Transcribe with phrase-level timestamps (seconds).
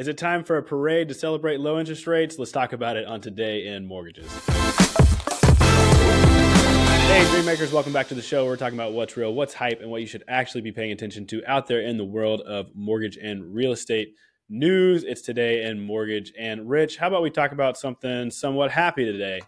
[0.00, 2.38] Is it time for a parade to celebrate low interest rates?
[2.38, 4.32] Let's talk about it on Today in Mortgages.
[4.32, 4.46] Hey,
[7.26, 8.46] Dreammakers, welcome back to the show.
[8.46, 11.26] We're talking about what's real, what's hype, and what you should actually be paying attention
[11.26, 14.14] to out there in the world of mortgage and real estate
[14.48, 15.04] news.
[15.04, 16.32] It's Today in Mortgage.
[16.38, 19.42] And Rich, how about we talk about something somewhat happy today?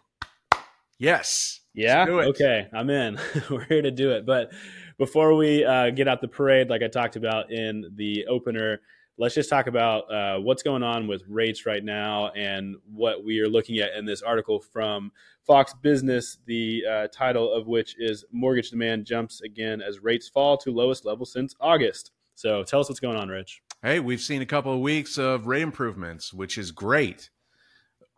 [0.98, 1.60] Yes.
[1.72, 2.04] Yeah.
[2.06, 2.68] Okay.
[2.74, 3.18] I'm in.
[3.50, 4.26] We're here to do it.
[4.26, 4.52] But
[4.98, 8.82] before we uh, get out the parade, like I talked about in the opener,
[9.22, 13.38] let's just talk about uh, what's going on with rates right now and what we
[13.38, 15.12] are looking at in this article from
[15.46, 20.58] Fox Business, the uh, title of which is Mortgage Demand Jumps Again as Rates Fall
[20.58, 22.10] to Lowest Level Since August.
[22.34, 23.62] So tell us what's going on, Rich.
[23.80, 27.30] Hey, we've seen a couple of weeks of rate improvements, which is great.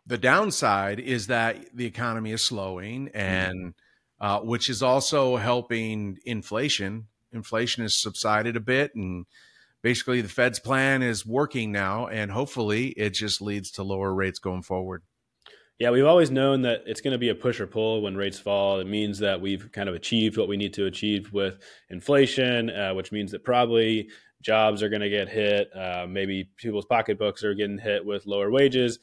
[0.07, 3.75] The downside is that the economy is slowing, and
[4.19, 7.09] uh, which is also helping inflation.
[7.31, 9.27] Inflation has subsided a bit, and
[9.85, 14.39] basically the Fed's plan is working now, and hopefully it just leads to lower rates
[14.39, 15.03] going forward.
[15.77, 18.39] Yeah, we've always known that it's going to be a push or pull when rates
[18.39, 18.79] fall.
[18.79, 21.59] It means that we've kind of achieved what we need to achieve with
[21.91, 24.09] inflation, uh, which means that probably
[24.41, 25.69] jobs are going to get hit.
[25.75, 28.97] Uh, maybe people's pocketbooks are getting hit with lower wages.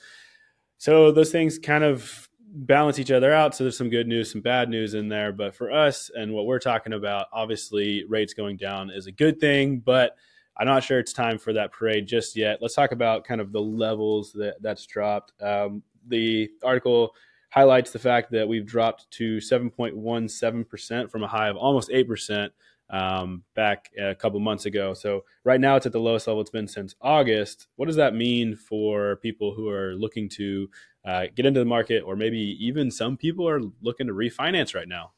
[0.78, 3.54] So those things kind of balance each other out.
[3.54, 5.30] So there's some good news, some bad news in there.
[5.30, 9.38] But for us and what we're talking about, obviously rates going down is a good
[9.38, 10.16] thing, but
[10.62, 12.58] I'm not sure it's time for that parade just yet.
[12.62, 15.32] Let's talk about kind of the levels that that's dropped.
[15.42, 17.16] Um, the article
[17.50, 22.50] highlights the fact that we've dropped to 7.17% from a high of almost 8%
[22.90, 24.94] um, back a couple months ago.
[24.94, 27.66] So right now it's at the lowest level it's been since August.
[27.74, 30.70] What does that mean for people who are looking to
[31.04, 34.86] uh, get into the market, or maybe even some people are looking to refinance right
[34.86, 35.10] now?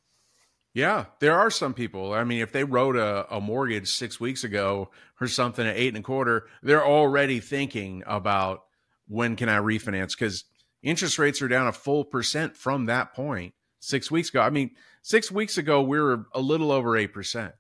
[0.74, 2.12] Yeah, there are some people.
[2.12, 5.94] I mean, if they wrote a, a mortgage six weeks ago or something at eight
[5.94, 8.64] and a quarter, they're already thinking about
[9.06, 10.44] when can I refinance because
[10.82, 14.40] interest rates are down a full percent from that point six weeks ago.
[14.40, 17.54] I mean, six weeks ago we were a little over eight percent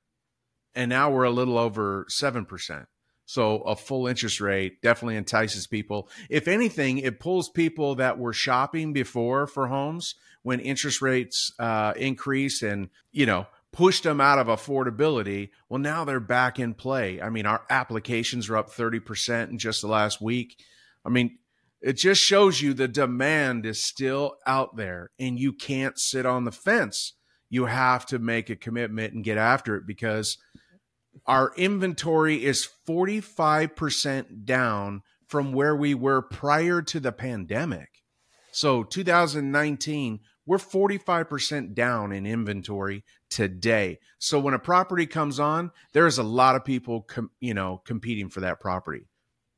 [0.74, 2.86] and now we're a little over 7%.
[3.26, 6.08] So a full interest rate definitely entices people.
[6.28, 11.94] If anything, it pulls people that were shopping before for homes when interest rates uh,
[11.96, 15.50] increase and, you know, pushed them out of affordability.
[15.68, 17.20] Well, now they're back in play.
[17.20, 20.62] I mean, our applications are up 30% in just the last week.
[21.04, 21.38] I mean,
[21.80, 26.44] it just shows you the demand is still out there and you can't sit on
[26.44, 27.14] the fence.
[27.48, 30.36] You have to make a commitment and get after it because–
[31.26, 37.88] our inventory is 45% down from where we were prior to the pandemic.
[38.52, 43.98] So 2019, we're 45% down in inventory today.
[44.18, 48.28] So when a property comes on, there's a lot of people, com- you know, competing
[48.28, 49.08] for that property.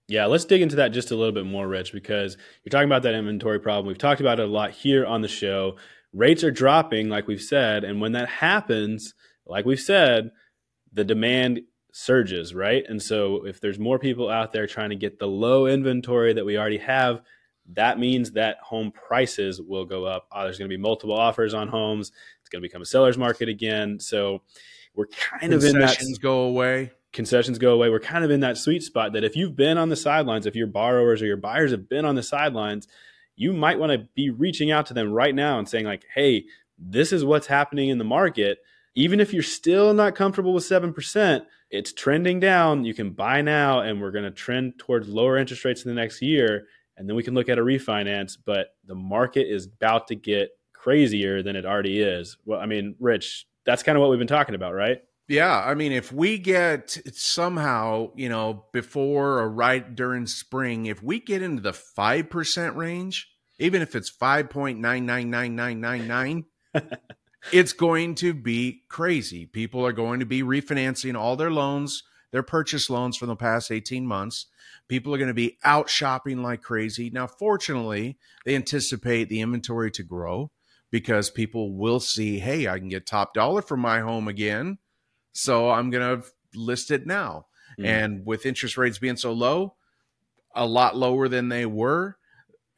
[0.09, 3.03] Yeah, let's dig into that just a little bit more, Rich, because you're talking about
[3.03, 3.87] that inventory problem.
[3.87, 5.77] We've talked about it a lot here on the show.
[6.13, 7.83] Rates are dropping, like we've said.
[7.83, 9.15] And when that happens,
[9.47, 10.31] like we've said,
[10.97, 11.61] the demand
[11.93, 12.85] surges, right?
[12.89, 16.45] And so if there's more people out there trying to get the low inventory that
[16.45, 17.21] we already have,
[17.75, 20.27] that means that home prices will go up.
[20.33, 22.13] Uh, there's going to be multiple offers on homes.
[22.41, 24.01] It's going to become a seller's market again.
[24.01, 24.43] So
[24.95, 26.93] we're kind of in that concessions go away.
[27.13, 27.91] Concessions go away.
[27.91, 30.55] We're kind of in that sweet spot that if you've been on the sidelines, if
[30.55, 32.87] your borrowers or your buyers have been on the sidelines,
[33.37, 36.47] you might want to be reaching out to them right now and saying like, "Hey,
[36.79, 38.59] this is what's happening in the market."
[38.97, 42.85] Even if you're still not comfortable with 7%, it's trending down.
[42.85, 46.01] You can buy now, and we're going to trend towards lower interest rates in the
[46.01, 46.67] next year.
[46.97, 48.39] And then we can look at a refinance.
[48.43, 52.39] But the market is about to get crazier than it already is.
[52.47, 55.03] Well, I mean, Rich, that's kind of what we've been talking about, right?
[55.29, 61.03] Yeah, I mean, if we get somehow, you know, before or right during spring, if
[61.03, 65.57] we get into the five percent range, even if it's five point nine nine nine
[65.57, 66.45] nine nine nine,
[67.53, 69.47] it's going to be crazy.
[69.47, 72.03] People are going to be refinancing all their loans,
[72.33, 74.47] their purchase loans from the past 18 months.
[74.89, 77.11] People are going to be out shopping like crazy.
[77.11, 80.51] Now, fortunately, they anticipate the inventory to grow
[80.91, 84.79] because people will see, hey, I can get top dollar for my home again.
[85.33, 87.47] So I'm going to list it now.
[87.79, 87.87] Mm.
[87.87, 89.75] And with interest rates being so low,
[90.55, 92.17] a lot lower than they were,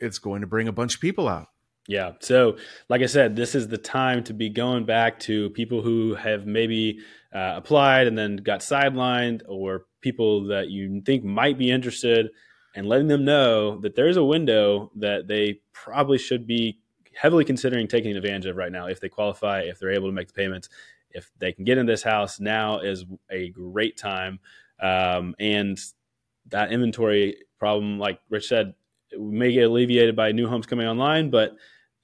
[0.01, 1.49] it's going to bring a bunch of people out.
[1.89, 2.13] Yeah.
[2.21, 2.59] So,
[2.91, 6.47] like I said, this is the time to be going back to people who have
[6.47, 7.01] maybe
[7.35, 12.29] uh, applied and then got sidelined, or people that you think might be interested,
[12.77, 16.79] and letting them know that there's a window that they probably should be
[17.15, 20.29] heavily considering taking advantage of right now if they qualify, if they're able to make
[20.29, 20.69] the payments,
[21.11, 22.39] if they can get in this house.
[22.39, 24.41] Now is a great time.
[24.79, 25.81] Um, and
[26.51, 28.75] that inventory problem, like Rich said,
[29.19, 31.57] may get alleviated by new homes coming online, but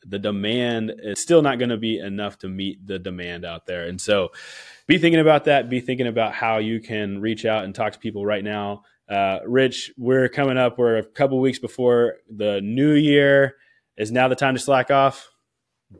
[0.06, 3.87] the demand is still not going to be enough to meet the demand out there.
[3.87, 4.31] And so
[4.87, 5.69] be thinking about that.
[5.69, 8.83] Be thinking about how you can reach out and talk to people right now.
[9.09, 10.79] Uh, Rich, we're coming up.
[10.79, 13.56] We're a couple weeks before the new year.
[13.97, 15.31] Is now the time to slack off?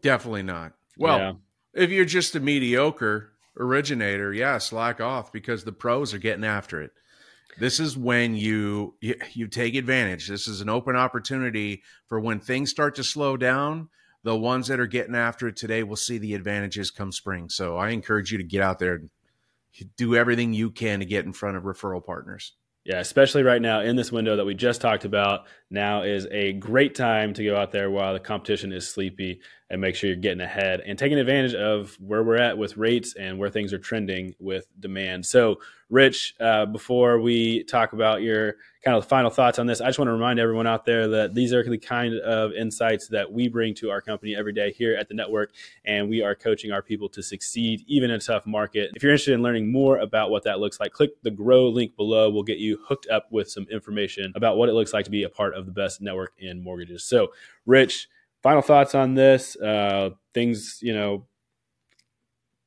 [0.03, 0.73] Definitely not.
[0.99, 1.33] Well, yeah.
[1.75, 6.81] if you're just a mediocre originator, yeah, slack off because the pros are getting after
[6.83, 6.93] it.
[7.59, 10.29] This is when you, you you take advantage.
[10.29, 13.89] This is an open opportunity for when things start to slow down.
[14.23, 17.49] The ones that are getting after it today will see the advantages come spring.
[17.49, 19.11] So I encourage you to get out there and
[19.97, 22.55] do everything you can to get in front of referral partners.
[22.85, 25.47] Yeah, especially right now in this window that we just talked about.
[25.71, 29.41] Now is a great time to go out there while the competition is sleepy
[29.71, 33.15] and make sure you're getting ahead and taking advantage of where we're at with rates
[33.19, 35.25] and where things are trending with demand.
[35.25, 39.87] So, Rich, uh, before we talk about your kind of final thoughts on this, I
[39.87, 43.33] just want to remind everyone out there that these are the kind of insights that
[43.33, 45.53] we bring to our company every day here at the network,
[45.85, 48.91] and we are coaching our people to succeed even in a tough market.
[48.95, 51.97] If you're interested in learning more about what that looks like, click the grow link
[51.97, 52.29] below.
[52.31, 55.23] We'll get you hooked up with some information about what it looks like to be
[55.23, 57.05] a part of the best network in mortgages.
[57.05, 57.33] So,
[57.65, 58.09] Rich,
[58.43, 59.57] final thoughts on this?
[59.57, 61.27] Uh, things, you know,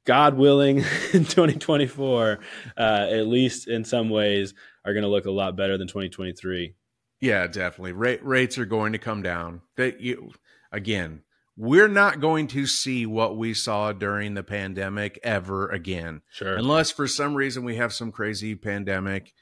[0.07, 0.77] God willing,
[1.13, 2.39] in 2024,
[2.77, 4.53] uh, at least in some ways,
[4.87, 6.73] are going to look a lot better than 2023.
[7.19, 7.91] Yeah, definitely.
[7.91, 9.61] Rate, rates are going to come down.
[9.75, 10.31] That you
[10.71, 11.23] again,
[11.57, 16.21] we're not going to see what we saw during the pandemic ever again.
[16.31, 16.55] Sure.
[16.55, 19.33] Unless for some reason we have some crazy pandemic,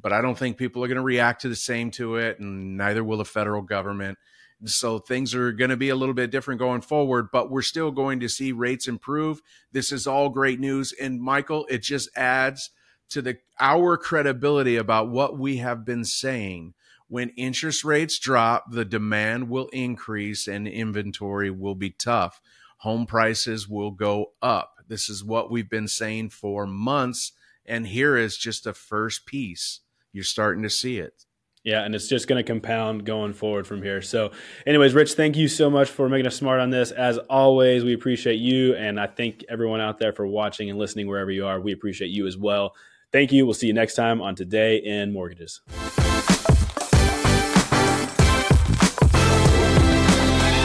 [0.00, 2.76] but I don't think people are going to react to the same to it, and
[2.76, 4.18] neither will the federal government.
[4.64, 7.90] So things are going to be a little bit different going forward, but we're still
[7.90, 9.42] going to see rates improve.
[9.72, 10.92] This is all great news.
[10.92, 12.70] And Michael, it just adds
[13.12, 16.74] to the our credibility about what we have been saying.
[17.08, 22.40] When interest rates drop, the demand will increase and inventory will be tough.
[22.78, 24.78] Home prices will go up.
[24.88, 27.32] This is what we've been saying for months.
[27.66, 29.80] And here is just a first piece.
[30.12, 31.26] You're starting to see it.
[31.64, 34.02] Yeah, and it's just going to compound going forward from here.
[34.02, 34.32] So,
[34.66, 36.90] anyways, Rich, thank you so much for making us smart on this.
[36.90, 41.06] As always, we appreciate you, and I thank everyone out there for watching and listening
[41.06, 41.60] wherever you are.
[41.60, 42.74] We appreciate you as well.
[43.12, 43.44] Thank you.
[43.44, 45.60] We'll see you next time on Today in Mortgages.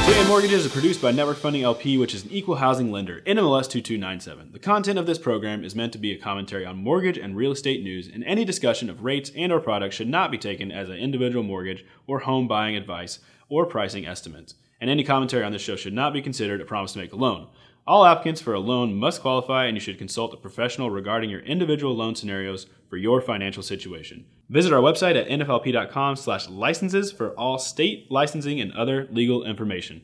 [0.05, 3.21] Today in Mortgages is produced by Network Funding LP, which is an equal housing lender,
[3.27, 4.53] NMLS 2297.
[4.53, 7.51] The content of this program is meant to be a commentary on mortgage and real
[7.51, 10.87] estate news, and any discussion of rates and or products should not be taken as
[10.87, 14.53] an individual mortgage or home buying advice or pricing estimates.
[14.79, 17.17] And any commentary on this show should not be considered a promise to make a
[17.17, 17.49] loan.
[17.87, 21.39] All applicants for a loan must qualify, and you should consult a professional regarding your
[21.39, 24.25] individual loan scenarios for your financial situation.
[24.49, 30.01] Visit our website at nflp.com/licenses for all state licensing and other legal information.